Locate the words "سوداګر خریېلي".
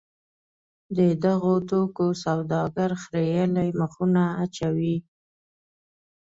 2.23-3.67